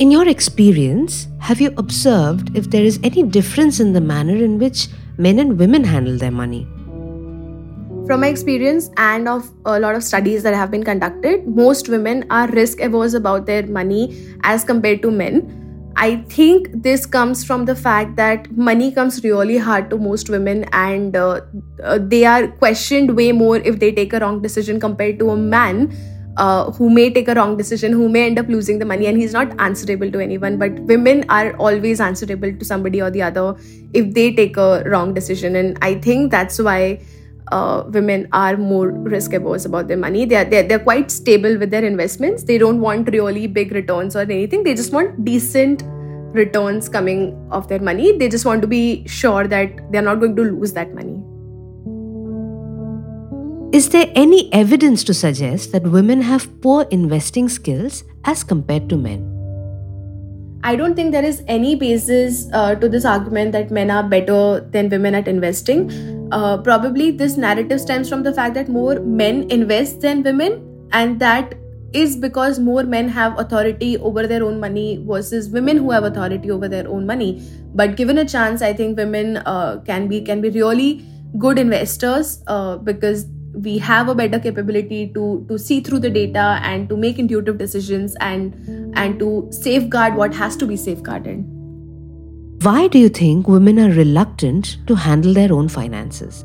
In 0.00 0.12
your 0.14 0.24
experience, 0.28 1.14
have 1.46 1.60
you 1.60 1.68
observed 1.82 2.50
if 2.58 2.66
there 2.72 2.84
is 2.88 2.98
any 3.08 3.22
difference 3.36 3.80
in 3.84 3.88
the 3.94 4.02
manner 4.10 4.36
in 4.44 4.52
which 4.58 4.82
men 5.24 5.40
and 5.44 5.62
women 5.62 5.86
handle 5.92 6.18
their 6.18 6.34
money? 6.40 6.60
From 8.10 8.20
my 8.24 8.28
experience 8.28 8.86
and 8.96 9.30
of 9.32 9.48
a 9.66 9.78
lot 9.80 9.98
of 10.00 10.04
studies 10.04 10.44
that 10.44 10.54
have 10.54 10.70
been 10.70 10.84
conducted, 10.84 11.48
most 11.56 11.90
women 11.94 12.22
are 12.30 12.46
risk 12.60 12.84
averse 12.88 13.16
about 13.20 13.46
their 13.46 13.66
money 13.78 14.04
as 14.52 14.68
compared 14.70 15.02
to 15.02 15.10
men. 15.10 15.42
I 16.00 16.16
think 16.28 16.68
this 16.82 17.06
comes 17.06 17.44
from 17.44 17.64
the 17.64 17.74
fact 17.74 18.14
that 18.16 18.50
money 18.56 18.92
comes 18.92 19.22
really 19.24 19.58
hard 19.58 19.90
to 19.90 19.98
most 19.98 20.30
women, 20.30 20.64
and 20.72 21.16
uh, 21.16 21.40
uh, 21.82 21.98
they 22.00 22.24
are 22.24 22.46
questioned 22.46 23.16
way 23.16 23.32
more 23.32 23.56
if 23.56 23.80
they 23.80 23.90
take 23.90 24.12
a 24.12 24.20
wrong 24.20 24.40
decision 24.40 24.78
compared 24.78 25.18
to 25.18 25.30
a 25.30 25.36
man. 25.36 25.92
Uh, 26.42 26.70
who 26.70 26.88
may 26.88 27.10
take 27.10 27.26
a 27.26 27.34
wrong 27.34 27.56
decision, 27.56 27.90
who 27.90 28.08
may 28.08 28.24
end 28.24 28.38
up 28.38 28.46
losing 28.46 28.78
the 28.78 28.84
money, 28.84 29.06
and 29.06 29.18
he's 29.18 29.32
not 29.32 29.52
answerable 29.60 30.08
to 30.08 30.20
anyone. 30.20 30.56
But 30.56 30.78
women 30.90 31.24
are 31.28 31.56
always 31.56 32.00
answerable 32.00 32.52
to 32.60 32.64
somebody 32.64 33.02
or 33.02 33.10
the 33.10 33.22
other 33.22 33.56
if 33.92 34.14
they 34.14 34.32
take 34.32 34.56
a 34.56 34.84
wrong 34.86 35.14
decision. 35.14 35.56
And 35.56 35.76
I 35.82 35.96
think 35.96 36.30
that's 36.30 36.60
why 36.60 37.00
uh, 37.52 37.84
women 37.88 38.28
are 38.32 38.56
more 38.56 38.90
risk 38.90 39.32
averse 39.32 39.64
about 39.64 39.88
their 39.88 39.96
money. 39.96 40.24
They 40.24 40.36
are 40.36 40.44
they're, 40.44 40.62
they're 40.62 40.78
quite 40.78 41.10
stable 41.10 41.58
with 41.58 41.70
their 41.70 41.84
investments. 41.84 42.44
They 42.44 42.58
don't 42.58 42.80
want 42.80 43.08
really 43.12 43.46
big 43.46 43.72
returns 43.72 44.16
or 44.16 44.20
anything. 44.20 44.64
They 44.64 44.74
just 44.74 44.92
want 44.92 45.24
decent 45.24 45.82
returns 46.34 46.88
coming 46.88 47.36
of 47.50 47.68
their 47.68 47.80
money. 47.80 48.16
They 48.16 48.28
just 48.28 48.44
want 48.44 48.62
to 48.62 48.68
be 48.68 49.06
sure 49.06 49.46
that 49.46 49.92
they're 49.92 50.02
not 50.02 50.20
going 50.20 50.36
to 50.36 50.42
lose 50.42 50.72
that 50.74 50.94
money. 50.94 51.22
Is 53.70 53.90
there 53.90 54.10
any 54.14 54.52
evidence 54.52 55.04
to 55.04 55.14
suggest 55.14 55.72
that 55.72 55.82
women 55.82 56.22
have 56.22 56.48
poor 56.62 56.86
investing 56.90 57.48
skills 57.48 58.02
as 58.24 58.42
compared 58.42 58.88
to 58.88 58.96
men? 58.96 59.34
I 60.64 60.74
don't 60.74 60.94
think 60.94 61.12
there 61.12 61.24
is 61.24 61.42
any 61.46 61.74
basis 61.76 62.48
uh, 62.52 62.74
to 62.76 62.88
this 62.88 63.04
argument 63.04 63.52
that 63.52 63.70
men 63.70 63.90
are 63.90 64.02
better 64.02 64.60
than 64.60 64.88
women 64.88 65.14
at 65.14 65.28
investing. 65.28 65.88
Uh, 66.30 66.58
probably 66.58 67.10
this 67.10 67.36
narrative 67.36 67.80
stems 67.80 68.08
from 68.08 68.22
the 68.22 68.32
fact 68.32 68.54
that 68.54 68.68
more 68.68 69.00
men 69.00 69.50
invest 69.50 70.00
than 70.00 70.22
women, 70.22 70.88
and 70.92 71.20
that 71.20 71.54
is 71.92 72.16
because 72.16 72.58
more 72.58 72.82
men 72.82 73.08
have 73.08 73.38
authority 73.38 73.96
over 73.98 74.26
their 74.26 74.42
own 74.44 74.60
money 74.60 75.02
versus 75.06 75.48
women 75.48 75.78
who 75.78 75.90
have 75.90 76.04
authority 76.04 76.50
over 76.50 76.68
their 76.68 76.86
own 76.86 77.06
money. 77.06 77.42
But 77.74 77.96
given 77.96 78.18
a 78.18 78.24
chance 78.24 78.60
i 78.60 78.72
think 78.72 78.98
women 78.98 79.38
uh, 79.38 79.80
can 79.86 80.08
be 80.08 80.20
can 80.20 80.40
be 80.40 80.50
really 80.50 81.04
good 81.38 81.58
investors 81.58 82.42
uh, 82.46 82.76
because 82.76 83.26
we 83.54 83.78
have 83.78 84.08
a 84.08 84.14
better 84.14 84.38
capability 84.38 85.10
to 85.14 85.44
to 85.48 85.58
see 85.58 85.80
through 85.80 85.98
the 85.98 86.10
data 86.10 86.60
and 86.62 86.88
to 86.88 86.96
make 86.96 87.18
intuitive 87.18 87.58
decisions 87.58 88.16
and 88.20 88.54
and 88.94 89.18
to 89.18 89.48
safeguard 89.50 90.14
what 90.14 90.34
has 90.34 90.56
to 90.56 90.66
be 90.66 90.76
safeguarded 90.76 91.46
why 92.62 92.88
do 92.88 92.98
you 92.98 93.08
think 93.08 93.48
women 93.48 93.78
are 93.78 93.90
reluctant 93.90 94.76
to 94.86 94.94
handle 94.94 95.32
their 95.32 95.52
own 95.52 95.68
finances 95.68 96.44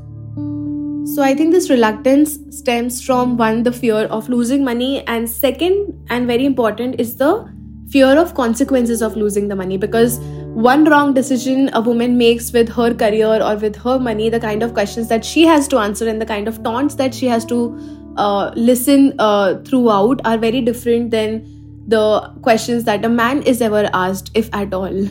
so 1.05 1.21
I 1.21 1.35
think 1.35 1.51
this 1.51 1.69
reluctance 1.69 2.39
stems 2.49 3.05
from 3.05 3.37
one, 3.37 3.63
the 3.63 3.71
fear 3.71 4.05
of 4.05 4.29
losing 4.29 4.63
money, 4.63 5.05
and 5.05 5.29
second, 5.29 6.07
and 6.09 6.25
very 6.25 6.43
important, 6.43 6.99
is 6.99 7.17
the 7.17 7.53
fear 7.89 8.17
of 8.17 8.33
consequences 8.33 9.03
of 9.03 9.15
losing 9.15 9.47
the 9.47 9.55
money 9.55 9.77
because 9.77 10.17
one 10.55 10.85
wrong 10.85 11.13
decision 11.13 11.69
a 11.73 11.81
woman 11.81 12.17
makes 12.17 12.51
with 12.51 12.69
her 12.69 12.93
career 12.95 13.43
or 13.43 13.55
with 13.57 13.75
her 13.75 13.99
money, 13.99 14.29
the 14.29 14.39
kind 14.39 14.63
of 14.63 14.73
questions 14.73 15.07
that 15.09 15.23
she 15.23 15.43
has 15.43 15.67
to 15.67 15.77
answer 15.77 16.07
and 16.07 16.19
the 16.19 16.25
kind 16.25 16.47
of 16.47 16.63
taunts 16.63 16.95
that 16.95 17.13
she 17.13 17.27
has 17.27 17.45
to 17.45 17.77
uh, 18.17 18.51
listen 18.55 19.13
uh, 19.19 19.59
throughout 19.65 20.19
are 20.25 20.37
very 20.37 20.61
different 20.61 21.11
than 21.11 21.45
the 21.87 22.21
questions 22.41 22.85
that 22.85 23.05
a 23.05 23.09
man 23.09 23.43
is 23.43 23.61
ever 23.61 23.87
asked, 23.93 24.31
if 24.33 24.49
at 24.51 24.73
all. 24.73 25.07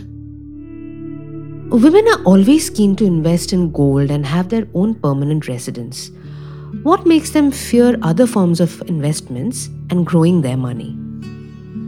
Women 1.72 2.06
are 2.06 2.22
always 2.24 2.68
keen 2.68 2.96
to 2.96 3.06
invest 3.06 3.50
in 3.54 3.72
gold 3.72 4.10
and 4.10 4.26
have 4.26 4.50
their 4.50 4.68
own 4.74 4.94
permanent 4.94 5.48
residence. 5.48 6.10
What 6.82 7.06
makes 7.06 7.30
them 7.30 7.50
fear 7.50 7.96
other 8.02 8.26
forms 8.26 8.60
of 8.60 8.82
investments 8.88 9.70
and 9.88 10.04
growing 10.04 10.42
their 10.42 10.58
money? 10.58 10.94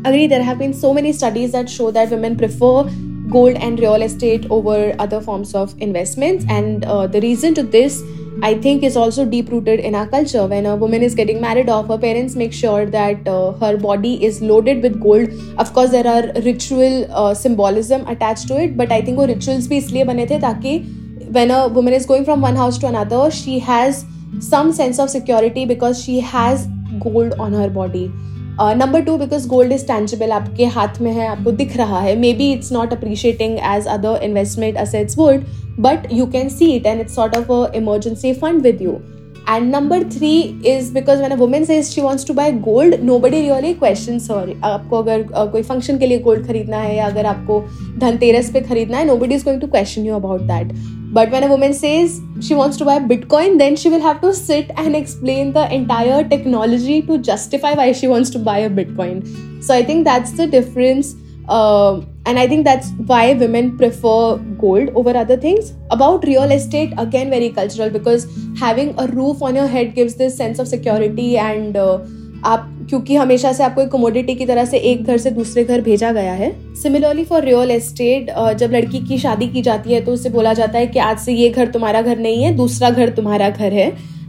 Agree, 0.07 0.27
there 0.27 0.43
have 0.43 0.59
been 0.59 0.73
so 0.73 0.95
many 0.95 1.13
studies 1.13 1.53
that 1.53 1.69
show 1.69 1.91
that 1.91 2.09
women 2.09 2.35
prefer 2.35 2.85
gold 3.29 3.57
and 3.57 3.79
real 3.79 4.01
estate 4.01 4.47
over 4.49 4.97
other 4.99 5.21
forms 5.21 5.55
of 5.55 5.75
investments, 5.83 6.47
and 6.49 6.87
uh, 6.87 7.07
the 7.07 7.21
reason 7.21 7.53
to 7.53 7.63
this 7.63 8.03
I 8.42 8.54
think 8.56 8.84
is 8.84 8.96
also 8.96 9.26
deep 9.26 9.50
rooted 9.52 9.82
in 9.82 9.96
our 9.96 10.08
culture. 10.08 10.46
When 10.48 10.66
a 10.66 10.76
woman 10.76 11.02
is 11.04 11.14
getting 11.14 11.42
married 11.42 11.70
off, 11.70 11.88
her 11.88 11.98
parents 11.98 12.36
make 12.36 12.54
sure 12.54 12.86
that 12.86 13.28
uh, 13.28 13.52
her 13.64 13.76
body 13.78 14.24
is 14.24 14.42
loaded 14.42 14.82
with 14.82 15.02
gold. 15.02 15.30
Of 15.58 15.74
course, 15.74 15.92
there 15.92 16.08
are 16.08 16.32
ritual 16.44 17.06
uh, 17.12 17.34
symbolism 17.34 18.08
attached 18.08 18.48
to 18.48 18.62
it, 18.62 18.78
but 18.78 18.92
I 18.92 19.02
think 19.02 19.18
वो 19.18 19.28
rituals 19.34 19.68
भी 19.68 19.78
इसलिए 19.78 20.06
बने 20.06 20.26
थे 20.30 20.40
ताकि 20.40 20.78
when 21.32 21.52
a 21.52 21.68
woman 21.68 21.94
is 21.94 22.06
going 22.06 22.26
from 22.26 22.42
one 22.42 22.56
house 22.56 22.78
to 22.80 22.88
another, 22.88 23.30
she 23.30 23.60
has 23.60 24.06
some 24.40 24.72
sense 24.72 25.00
of 25.00 25.10
security 25.10 25.66
because 25.66 26.02
she 26.04 26.20
has 26.20 26.68
gold 27.00 27.34
on 27.40 27.54
her 27.54 27.70
body. 27.70 28.12
Number 28.61 29.01
two 29.01 29.17
because 29.17 29.47
gold 29.49 29.73
is 29.73 29.87
tangible 29.87 30.33
आपके 30.33 30.65
हाथ 30.67 31.01
में 31.01 31.11
है, 31.13 31.27
आपको 31.27 31.51
दिख 31.53 31.77
रहा 31.77 32.01
है। 32.01 32.15
Maybe 32.35 32.53
it's 32.53 32.73
not 32.73 32.93
appreciating 32.93 33.59
as 33.75 33.87
other 33.89 34.23
investment 34.25 34.77
as 34.77 34.89
assets 34.89 35.19
would 35.19 35.45
but 35.81 36.13
you 36.13 36.27
can 36.27 36.49
see 36.49 36.71
it 36.73 36.87
and 36.87 37.01
it's 37.01 37.15
sort 37.15 37.37
of 37.37 37.53
a 37.53 37.77
emergency 37.77 38.33
fund 38.33 38.63
with 38.63 38.83
you 38.83 38.97
and 39.51 39.71
number 39.71 40.05
three 40.09 40.33
is 40.67 40.93
because 40.95 41.21
मैंने 41.23 41.35
a 41.35 41.65
say 41.65 41.79
is 41.79 41.91
she 41.91 42.01
wants 42.01 42.27
to 42.27 42.35
buy 42.35 42.53
gold 42.63 43.03
nobody 43.19 43.41
really 43.41 43.73
question 43.75 44.19
sorry 44.19 44.55
आपको 44.65 44.99
अगर 44.99 45.23
कोई 45.33 45.63
function 45.63 45.99
के 45.99 46.07
लिए 46.07 46.19
gold 46.19 46.47
खरीदना 46.47 46.77
है 46.77 46.97
या 46.97 47.07
अगर 47.07 47.27
आपको 47.27 47.61
धनतेरस 47.99 48.51
पे 48.53 48.61
खरीदना 48.61 48.99
है 48.99 49.07
nobody 49.17 49.35
is 49.35 49.45
going 49.45 49.61
to 49.61 49.67
question 49.67 50.07
you 50.07 50.15
about 50.15 50.43
that 50.43 50.73
but 51.17 51.31
when 51.31 51.45
a 51.45 51.49
woman 51.49 51.73
says 51.73 52.21
she 52.47 52.55
wants 52.61 52.77
to 52.77 52.85
buy 52.85 52.99
bitcoin 53.11 53.59
then 53.59 53.77
she 53.83 53.91
will 53.91 54.05
have 54.07 54.21
to 54.21 54.33
sit 54.35 54.71
and 54.77 54.97
explain 55.01 55.53
the 55.53 55.67
entire 55.73 56.23
technology 56.29 57.01
to 57.03 57.19
justify 57.19 57.75
why 57.75 57.93
she 57.93 58.09
wants 58.09 58.31
to 58.31 58.39
buy 58.39 58.59
a 58.59 58.71
bitcoin. 58.71 59.21
So 59.63 59.75
i 59.75 59.83
think 59.83 60.05
that's 60.05 60.33
the 60.33 60.47
difference 60.47 61.15
uh, 61.49 62.01
and 62.27 62.39
i 62.39 62.49
think 62.49 62.65
that's 62.65 62.91
why 63.13 63.35
women 63.35 63.77
prefer 63.77 64.39
gold 64.65 64.91
over 64.95 65.17
other 65.17 65.37
things. 65.37 65.73
About 65.91 66.25
real 66.25 66.51
estate 66.59 66.93
again 66.99 67.31
very 67.31 67.51
cultural 67.51 67.91
because 67.91 68.27
having 68.59 68.95
a 68.99 69.07
roof 69.07 69.43
on 69.43 69.55
your 69.55 69.67
head 69.67 69.95
gives 69.95 70.17
this 70.17 70.37
sense 70.37 70.59
of 70.59 70.69
security 70.69 71.39
and 71.39 71.77
uh, 71.77 71.99
आप, 72.45 72.71
क्योंकि 72.89 73.15
हमेशा 73.17 73.53
से 73.53 73.63
आपको 73.65 73.81
एक 73.81 73.91
commodity 73.91 74.35
की 74.35 74.47
तरह 74.47 74.65
से 74.65 74.79
एक 74.79 75.05
घर 75.05 75.19
से 75.19 75.31
दूसरे 75.31 75.65
घर 75.65 75.81
भेजा 75.81 76.11
गया 76.13 76.33
है। 76.33 76.51
सिमिलरली 76.77 77.25
फॉर 77.25 77.43
रियल 77.45 77.71
एस्टेट 77.71 78.31
जब 78.59 78.73
लड़की 78.73 78.99
की 79.01 79.19
शादी 79.19 79.49
की 79.49 79.63
जाती 79.63 79.93
है 79.93 80.01
तो 80.05 80.13
उसे 80.13 80.31
बोला 80.31 80.53
जाता 80.55 80.79
है 80.79 80.87
कि 80.87 80.99
आज 81.01 81.19
से 81.19 81.33
ये 81.33 81.49
घर 81.51 81.71
तुम्हारा 81.71 82.03
घर 82.03 82.19
नहीं 82.19 82.43
है, 82.43 82.55
दूसरा 82.57 82.91
घर 82.91 83.11
तुम्हारा 83.13 83.49
घर 83.51 83.73
है। 83.73 83.89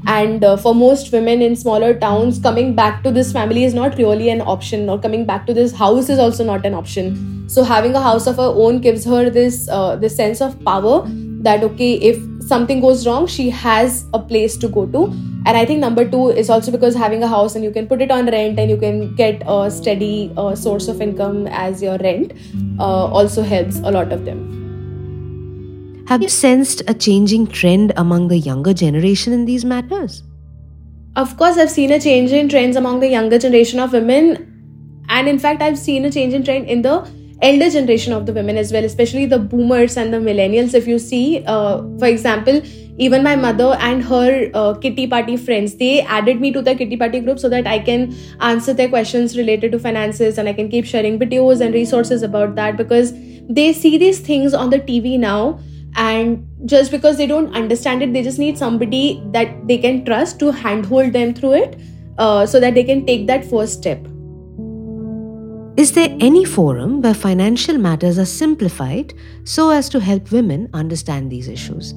And 0.10 0.46
for 0.56 0.74
most 0.76 1.14
women 1.14 1.42
in 1.42 1.56
smaller 1.56 1.94
town 2.00 2.32
coming 2.44 2.74
back 2.76 3.02
to 3.04 3.12
this 3.12 3.34
family 3.34 3.64
is 3.66 3.76
not 3.76 3.96
really 3.98 4.28
an 4.30 4.42
option 4.44 4.90
और 4.90 5.00
coming 5.02 5.26
back 5.28 5.44
to 5.48 5.54
this 5.54 5.76
house 5.76 6.10
is 6.10 6.20
also 6.22 6.44
not 6.44 6.66
an 6.66 6.74
option 6.76 7.14
so 7.52 7.62
having 7.66 7.96
a 7.96 8.00
house 8.02 8.28
of 8.28 8.42
our 8.42 8.64
own 8.64 8.80
gives 8.82 9.08
her 9.08 9.30
this 9.32 9.66
this 10.02 10.18
sense 10.18 10.42
of 10.42 10.56
power 10.66 11.04
that 11.44 11.64
okay 11.64 11.92
if 12.10 12.20
something 12.50 12.82
goes 12.82 13.06
wrong 13.08 13.28
she 13.28 13.50
has 13.64 14.04
a 14.14 14.18
place 14.28 14.60
to 14.62 14.70
go 14.70 14.86
to 14.88 15.06
and 15.46 15.58
i 15.58 15.66
think 15.66 15.80
number 15.80 16.10
two 16.10 16.30
is 16.30 16.50
also 16.50 16.72
because 16.72 16.96
having 16.96 17.24
a 17.24 17.28
house 17.28 17.56
and 17.56 17.64
you 17.64 17.72
can 17.72 17.88
put 17.88 18.02
it 18.02 18.12
on 18.12 18.26
rent 18.28 18.60
and 18.60 18.70
you 18.70 18.78
can 18.78 19.16
get 19.16 19.42
a 19.46 19.72
steady 19.72 20.34
uh, 20.38 20.54
source 20.56 20.88
of 20.88 21.02
income 21.02 21.48
as 21.48 21.82
your 21.82 21.98
rent 22.00 22.34
uh, 22.80 23.06
also 23.22 23.42
helps 23.42 23.80
a 23.80 23.92
lot 23.92 24.12
of 24.12 24.26
them 24.26 24.56
have 26.08 26.22
you 26.22 26.30
sensed 26.30 26.84
a 26.88 26.94
changing 26.94 27.48
trend 27.48 27.92
among 27.98 28.28
the 28.28 28.38
younger 28.38 28.76
generation 28.76 29.34
in 29.34 29.46
these 29.46 29.66
matters? 29.66 30.22
Of 31.16 31.36
course, 31.36 31.58
I've 31.58 31.72
seen 31.72 31.92
a 31.92 32.00
change 32.00 32.32
in 32.32 32.48
trends 32.48 32.76
among 32.76 33.00
the 33.00 33.08
younger 33.08 33.40
generation 33.40 33.80
of 33.80 33.92
women. 33.92 35.04
And 35.10 35.28
in 35.28 35.40
fact, 35.40 35.64
I've 35.64 35.80
seen 35.80 36.06
a 36.06 36.12
change 36.12 36.36
in 36.36 36.44
trend 36.44 36.68
in 36.68 36.84
the 36.84 37.10
elder 37.42 37.70
generation 37.70 38.14
of 38.14 38.26
the 38.26 38.34
women 38.34 38.58
as 38.58 38.72
well, 38.72 38.84
especially 38.84 39.26
the 39.26 39.40
boomers 39.40 39.98
and 39.98 40.14
the 40.14 40.18
millennials. 40.18 40.74
If 40.74 40.88
you 40.88 41.00
see, 41.00 41.44
uh, 41.46 41.82
for 42.00 42.06
example, 42.06 42.62
even 42.98 43.24
my 43.24 43.36
mother 43.36 43.76
and 43.80 44.04
her 44.04 44.50
uh, 44.54 44.74
kitty 44.76 45.06
party 45.06 45.36
friends 45.36 45.76
they 45.76 46.02
added 46.02 46.40
me 46.40 46.52
to 46.52 46.62
the 46.62 46.76
kitty 46.76 46.96
party 46.96 47.20
group 47.20 47.40
so 47.40 47.50
that 47.50 47.68
i 47.68 47.78
can 47.78 48.16
answer 48.40 48.74
their 48.74 48.88
questions 48.88 49.38
related 49.38 49.72
to 49.72 49.80
finances 49.80 50.38
and 50.38 50.48
i 50.48 50.54
can 50.54 50.70
keep 50.70 50.86
sharing 50.86 51.20
videos 51.20 51.62
and 51.62 51.74
resources 51.74 52.24
about 52.24 52.56
that 52.56 52.78
because 52.78 53.14
they 53.50 53.74
see 53.74 53.98
these 53.98 54.20
things 54.20 54.54
on 54.54 54.70
the 54.70 54.80
tv 54.80 55.20
now 55.20 55.60
and 55.98 56.48
just 56.66 56.92
because 56.92 57.18
they 57.18 57.28
don't 57.28 57.54
understand 57.54 58.02
it 58.02 58.14
they 58.14 58.24
just 58.24 58.40
need 58.40 58.58
somebody 58.58 59.22
that 59.32 59.68
they 59.68 59.78
can 59.78 60.04
trust 60.06 60.40
to 60.40 60.52
handhold 60.52 61.14
them 61.14 61.34
through 61.34 61.54
it 61.54 61.80
uh, 62.18 62.46
so 62.46 62.60
that 62.60 62.74
they 62.74 62.84
can 62.84 63.06
take 63.06 63.28
that 63.28 63.44
first 63.44 63.74
step 63.74 64.15
is 65.78 65.92
there 65.92 66.10
any 66.20 66.46
forum 66.46 67.02
where 67.02 67.14
financial 67.14 67.78
matters 67.78 68.18
are 68.18 68.26
simplified 68.26 69.14
so 69.44 69.70
as 69.70 69.90
to 69.90 70.00
help 70.00 70.32
women 70.32 70.70
understand 70.74 71.32
these 71.32 71.48
issues? 71.48 71.94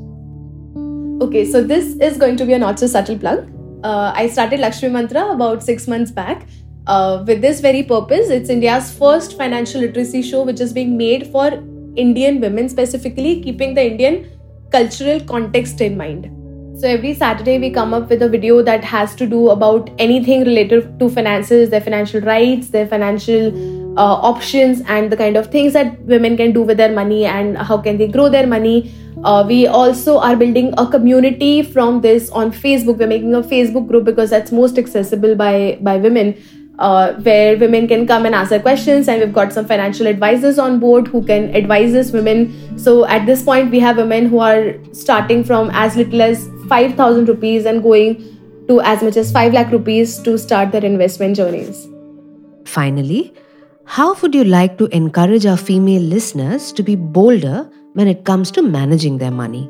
Okay 1.22 1.44
so 1.44 1.62
this 1.62 1.94
is 1.96 2.16
going 2.16 2.36
to 2.36 2.44
be 2.44 2.52
a 2.52 2.58
not 2.58 2.78
so 2.78 2.86
subtle 2.86 3.18
plug. 3.18 3.48
Uh, 3.84 4.12
i 4.16 4.26
started 4.26 4.58
lakshmi 4.58 4.88
mantra 4.88 5.30
about 5.30 5.62
six 5.62 5.86
months 5.86 6.10
back. 6.10 6.46
Uh, 6.86 7.22
with 7.26 7.42
this 7.42 7.60
very 7.60 7.82
purpose 7.82 8.30
it's 8.30 8.48
india's 8.48 8.90
first 8.98 9.36
financial 9.36 9.82
literacy 9.82 10.22
show 10.22 10.42
which 10.42 10.58
is 10.58 10.72
being 10.72 10.96
made 10.96 11.26
for 11.26 11.50
Indian 11.98 12.40
women 12.40 12.68
specifically, 12.68 13.42
keeping 13.42 13.74
the 13.74 13.84
Indian 13.84 14.30
cultural 14.70 15.20
context 15.20 15.80
in 15.80 15.96
mind. 15.96 16.37
So 16.78 16.86
every 16.86 17.12
Saturday 17.12 17.58
we 17.58 17.70
come 17.70 17.92
up 17.92 18.08
with 18.08 18.22
a 18.22 18.28
video 18.28 18.62
that 18.62 18.84
has 18.84 19.16
to 19.16 19.26
do 19.26 19.50
about 19.50 19.90
anything 19.98 20.44
related 20.44 21.00
to 21.00 21.08
finances, 21.10 21.70
their 21.70 21.80
financial 21.80 22.20
rights, 22.20 22.68
their 22.68 22.86
financial 22.86 23.98
uh, 23.98 24.14
options, 24.30 24.82
and 24.86 25.10
the 25.10 25.16
kind 25.16 25.36
of 25.36 25.48
things 25.48 25.72
that 25.72 26.00
women 26.02 26.36
can 26.36 26.52
do 26.52 26.62
with 26.62 26.76
their 26.76 26.92
money 26.92 27.24
and 27.24 27.58
how 27.58 27.78
can 27.78 27.98
they 27.98 28.06
grow 28.06 28.28
their 28.28 28.46
money. 28.46 28.94
Uh, 29.24 29.44
we 29.44 29.66
also 29.66 30.20
are 30.20 30.36
building 30.36 30.72
a 30.78 30.86
community 30.86 31.62
from 31.62 32.00
this 32.00 32.30
on 32.30 32.52
Facebook. 32.52 32.98
We're 32.98 33.08
making 33.08 33.34
a 33.34 33.42
Facebook 33.42 33.88
group 33.88 34.04
because 34.04 34.30
that's 34.30 34.52
most 34.52 34.78
accessible 34.78 35.34
by 35.34 35.78
by 35.80 35.96
women 35.96 36.36
uh, 36.78 37.14
where 37.14 37.56
women 37.58 37.88
can 37.88 38.06
come 38.06 38.24
and 38.24 38.34
ask 38.34 38.50
their 38.50 38.60
questions 38.60 39.08
and 39.08 39.20
we've 39.20 39.32
got 39.32 39.52
some 39.52 39.66
financial 39.66 40.06
advisors 40.06 40.58
on 40.58 40.78
board 40.78 41.08
who 41.08 41.24
can 41.24 41.54
advise 41.56 41.92
us 41.94 42.12
women 42.12 42.78
so 42.78 43.04
at 43.06 43.26
this 43.26 43.42
point 43.42 43.72
we 43.72 43.80
have 43.80 43.96
women 43.96 44.26
who 44.26 44.38
are 44.38 44.74
starting 44.92 45.42
from 45.42 45.70
as 45.72 45.96
little 45.96 46.22
as 46.22 46.48
5000 46.69 47.29
rupees 47.33 47.65
and 47.65 47.83
going 47.83 48.15
to 48.67 48.79
as 48.81 49.03
much 49.03 49.17
as 49.17 49.31
5 49.31 49.53
lakh 49.53 49.71
rupees 49.71 50.17
to 50.27 50.37
start 50.37 50.71
their 50.71 50.85
investment 50.91 51.35
journeys 51.41 51.85
finally 52.65 53.21
how 53.85 54.09
would 54.21 54.35
you 54.39 54.43
like 54.43 54.77
to 54.81 54.89
encourage 55.01 55.45
our 55.45 55.61
female 55.69 56.09
listeners 56.17 56.71
to 56.71 56.83
be 56.83 56.95
bolder 57.19 57.69
when 57.93 58.07
it 58.07 58.25
comes 58.31 58.51
to 58.51 58.61
managing 58.61 59.17
their 59.23 59.31
money 59.39 59.63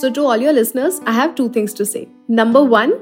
so 0.00 0.10
to 0.10 0.24
all 0.30 0.46
your 0.46 0.56
listeners 0.62 1.02
i 1.06 1.18
have 1.20 1.36
two 1.42 1.50
things 1.58 1.78
to 1.82 1.86
say 1.92 2.06
number 2.40 2.64
1 2.84 2.96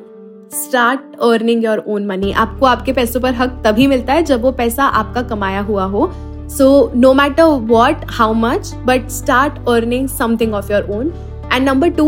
start 0.52 1.16
earning 1.22 1.64
your 1.64 1.78
own 1.88 2.06
money 2.06 2.32
आपको 2.32 2.66
आपके 2.66 2.92
पैसों 2.92 3.20
पर 3.20 3.34
हक 3.34 3.60
तभी 3.64 3.86
मिलता 3.86 4.12
है 4.12 4.22
जब 4.24 4.42
वो 4.42 4.52
पैसा 4.52 4.84
आपका 5.00 5.22
कमाया 5.28 5.60
हुआ 5.70 5.84
हो 5.94 6.10
so 6.56 6.66
no 6.96 7.12
matter 7.14 7.42
what 7.70 8.04
how 8.10 8.34
much 8.34 8.72
but 8.86 9.08
start 9.10 9.68
earning 9.68 10.08
something 10.08 10.54
of 10.54 10.70
your 10.70 10.90
own 10.98 11.12
and 11.52 11.68
number 11.68 11.88
to 12.00 12.06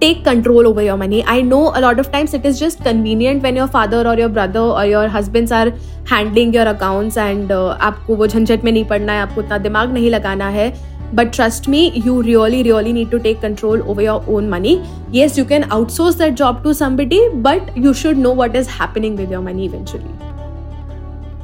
take 0.00 0.24
control 0.24 0.66
over 0.66 0.82
your 0.82 0.98
money 0.98 1.20
I 1.28 1.42
know 1.42 1.60
a 1.60 1.80
of 1.82 2.10
times 2.10 2.34
it 2.34 2.46
is 2.46 2.64
just 2.64 2.84
convenient 2.84 3.42
when 3.42 3.56
your 3.56 3.68
father 3.68 4.06
और 4.08 4.20
your 4.20 4.30
brother 4.30 4.60
और 4.60 4.86
your 4.86 5.08
husband 5.16 5.52
are 5.52 5.68
handling 6.12 6.56
your 6.56 6.66
accounts 6.66 7.18
and 7.18 7.52
आपको 7.52 8.16
वो 8.16 8.26
झंझट 8.26 8.64
में 8.64 8.72
नहीं 8.72 8.84
पड़ना 8.84 9.12
है, 9.12 9.20
आपको 9.22 9.40
उतना 9.40 9.58
दिमाग 9.58 9.92
नहीं 9.92 10.10
लगाना 10.10 10.48
है. 10.48 10.72
But 11.14 11.30
trust 11.32 11.68
me 11.68 11.80
you 11.96 12.20
really 12.20 12.62
really 12.62 12.92
need 12.92 13.10
to 13.10 13.18
take 13.18 13.40
control 13.40 13.80
over 13.82 14.02
your 14.02 14.26
own 14.30 14.48
money 14.48 14.78
yes 15.12 15.38
you 15.38 15.44
can 15.44 15.62
outsource 15.62 16.16
that 16.16 16.34
job 16.34 16.62
to 16.64 16.72
somebody 16.72 17.20
but 17.46 17.78
you 17.78 17.92
should 18.02 18.18
know 18.18 18.34
what 18.34 18.56
is 18.56 18.68
happening 18.70 19.16
with 19.18 19.32
your 19.32 19.42
money 19.44 19.64
eventually 19.64 20.12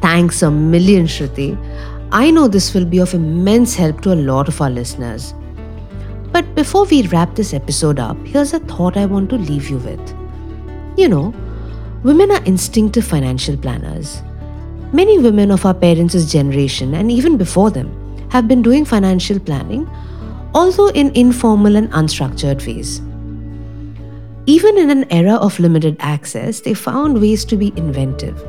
thanks 0.05 0.45
a 0.45 0.51
million 0.51 1.07
Shruti 1.17 1.53
I 2.15 2.31
know 2.33 2.47
this 2.49 2.75
will 2.77 2.85
be 2.87 2.99
of 3.01 3.17
immense 3.17 3.77
help 3.81 4.01
to 4.05 4.11
a 4.11 4.15
lot 4.15 4.49
of 4.49 4.63
our 4.63 4.71
listeners 4.71 5.33
But 6.37 6.55
before 6.55 6.85
we 6.85 7.07
wrap 7.07 7.35
this 7.35 7.55
episode 7.55 7.99
up, 7.99 8.19
here's 8.27 8.53
a 8.53 8.59
thought 8.59 8.99
I 8.99 9.07
want 9.07 9.31
to 9.31 9.39
leave 9.39 9.71
you 9.71 9.79
with. 9.79 10.15
You 10.99 11.09
know, 11.09 11.35
women 12.03 12.31
are 12.31 12.45
instinctive 12.45 13.07
financial 13.07 13.57
planners. 13.57 14.21
Many 14.93 15.19
women 15.19 15.51
of 15.51 15.65
our 15.65 15.73
parents' 15.73 16.31
generation 16.31 16.93
and 16.93 17.11
even 17.11 17.39
before 17.39 17.71
them 17.71 17.89
have 18.29 18.47
been 18.47 18.61
doing 18.61 18.85
financial 18.85 19.41
planning, 19.41 19.89
although 20.53 20.91
in 20.91 21.11
informal 21.17 21.75
and 21.75 21.91
unstructured 21.93 22.67
ways. 22.67 23.01
Even 24.45 24.77
in 24.77 24.91
an 24.91 25.11
era 25.11 25.37
of 25.37 25.59
limited 25.59 25.97
access, 26.01 26.61
they 26.61 26.75
found 26.75 27.19
ways 27.19 27.47
to 27.47 27.57
be 27.57 27.73
inventive 27.79 28.47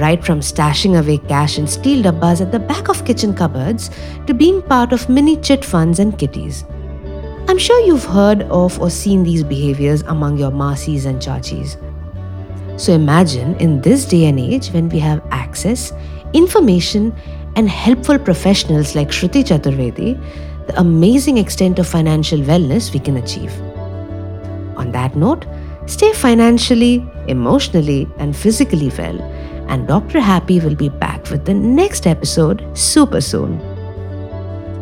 right 0.00 0.24
from 0.24 0.40
stashing 0.40 0.98
away 0.98 1.18
cash 1.18 1.58
in 1.58 1.66
steel 1.66 2.02
dabbas 2.02 2.40
at 2.40 2.50
the 2.50 2.58
back 2.58 2.88
of 2.88 3.04
kitchen 3.04 3.34
cupboards 3.34 3.90
to 4.26 4.32
being 4.32 4.62
part 4.62 4.90
of 4.90 5.06
mini 5.10 5.36
chit 5.36 5.62
funds 5.62 5.98
and 5.98 6.18
kitties. 6.18 6.64
I'm 7.52 7.58
sure 7.58 7.78
you've 7.84 8.06
heard 8.06 8.44
of 8.44 8.80
or 8.80 8.88
seen 8.88 9.24
these 9.24 9.44
behaviors 9.44 10.00
among 10.04 10.38
your 10.38 10.50
masis 10.50 11.04
and 11.04 11.20
chachis. 11.20 11.76
So 12.80 12.94
imagine 12.94 13.56
in 13.56 13.82
this 13.82 14.06
day 14.06 14.24
and 14.24 14.40
age 14.40 14.68
when 14.68 14.88
we 14.88 14.98
have 15.00 15.22
access, 15.30 15.92
information, 16.32 17.14
and 17.54 17.68
helpful 17.68 18.18
professionals 18.18 18.94
like 18.94 19.08
Shruti 19.08 19.44
Chaturvedi, 19.44 20.18
the 20.66 20.80
amazing 20.80 21.36
extent 21.36 21.78
of 21.78 21.86
financial 21.86 22.38
wellness 22.38 22.90
we 22.94 23.00
can 23.00 23.18
achieve. 23.18 23.52
On 24.78 24.90
that 24.92 25.14
note, 25.14 25.44
stay 25.84 26.14
financially, 26.14 27.06
emotionally, 27.28 28.08
and 28.16 28.34
physically 28.34 28.90
well 28.96 29.20
and 29.68 29.86
Dr. 29.86 30.20
Happy 30.20 30.58
will 30.58 30.74
be 30.74 30.88
back 30.88 31.28
with 31.28 31.44
the 31.44 31.52
next 31.52 32.06
episode 32.06 32.66
super 32.72 33.20
soon. 33.20 33.71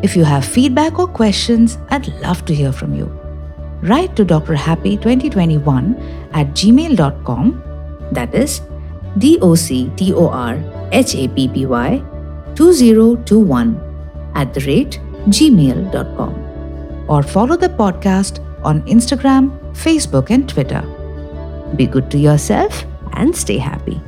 If 0.03 0.17
you 0.17 0.25
have 0.25 0.45
feedback 0.45 0.99
or 0.99 1.07
questions, 1.07 1.79
I'd 1.91 2.09
love 2.23 2.45
to 2.47 2.55
hear 2.55 2.73
from 2.73 2.95
you. 2.95 3.07
Write 3.83 4.17
to 4.17 4.25
Dr. 4.25 4.55
Happy 4.55 4.97
2021 4.97 5.95
at 6.33 6.49
gmail.com. 6.49 7.63
That 8.13 8.35
is 8.35 8.61
D 9.19 9.39
O 9.43 9.55
C 9.55 9.91
T 9.97 10.13
O 10.15 10.29
R 10.29 10.59
H 10.93 11.15
A 11.15 11.29
P 11.29 11.49
P 11.49 11.67
Y 11.67 12.03
2021 12.55 14.33
at 14.35 14.55
the 14.55 14.61
rate 14.61 15.01
gmail.com. 15.29 17.05
Or 17.09 17.23
follow 17.23 17.57
the 17.57 17.69
podcast 17.69 18.41
on 18.65 18.83
Instagram, 18.83 19.51
Facebook, 19.75 20.31
and 20.31 20.49
Twitter. 20.49 20.83
Be 21.77 21.87
good 21.87 22.11
to 22.11 22.19
yourself 22.19 22.85
and 23.15 23.35
stay 23.37 23.59
happy. 23.59 24.01